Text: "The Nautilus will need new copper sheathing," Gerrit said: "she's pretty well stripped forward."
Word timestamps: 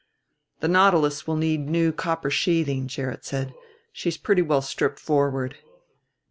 "The 0.61 0.67
Nautilus 0.67 1.27
will 1.27 1.35
need 1.35 1.69
new 1.69 1.91
copper 1.91 2.31
sheathing," 2.31 2.87
Gerrit 2.87 3.23
said: 3.23 3.53
"she's 3.93 4.17
pretty 4.17 4.41
well 4.41 4.63
stripped 4.63 4.99
forward." 4.99 5.57